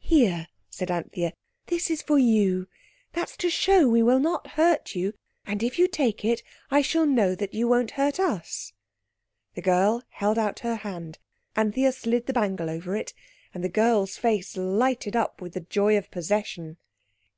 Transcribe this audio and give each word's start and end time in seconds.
"Here," 0.00 0.48
said 0.70 0.90
Anthea, 0.90 1.34
"this 1.66 1.90
is 1.90 2.00
for 2.00 2.18
you. 2.18 2.68
That 3.12 3.32
is 3.32 3.36
to 3.36 3.50
show 3.50 3.86
we 3.86 4.02
will 4.02 4.18
not 4.18 4.52
hurt 4.52 4.94
you. 4.94 5.12
And 5.44 5.62
if 5.62 5.78
you 5.78 5.88
take 5.88 6.24
it 6.24 6.42
I 6.70 6.80
shall 6.80 7.04
know 7.04 7.34
that 7.34 7.52
you 7.52 7.68
won't 7.68 7.90
hurt 7.90 8.18
us." 8.18 8.72
The 9.54 9.60
girl 9.60 10.02
held 10.08 10.38
out 10.38 10.60
her 10.60 10.76
hand. 10.76 11.18
Anthea 11.54 11.92
slid 11.92 12.24
the 12.24 12.32
bangle 12.32 12.70
over 12.70 12.96
it, 12.96 13.12
and 13.52 13.62
the 13.62 13.68
girl's 13.68 14.16
face 14.16 14.56
lighted 14.56 15.14
up 15.16 15.42
with 15.42 15.52
the 15.52 15.60
joy 15.60 15.98
of 15.98 16.10
possession. 16.10 16.78